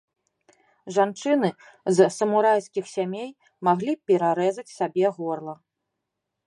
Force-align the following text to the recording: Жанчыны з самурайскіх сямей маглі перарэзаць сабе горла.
Жанчыны 0.95 1.49
з 1.97 2.09
самурайскіх 2.17 2.85
сямей 2.95 3.29
маглі 3.69 3.93
перарэзаць 4.09 4.69
сабе 4.79 5.05
горла. 5.21 5.55